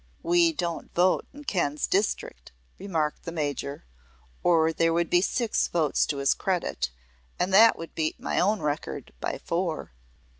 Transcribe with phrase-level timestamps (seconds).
[0.23, 3.85] "We don't vote in Ken's district," remarked the Major,
[4.41, 6.89] "or there would be six votes to his credit,
[7.37, 9.93] and that would beat my own record by four!"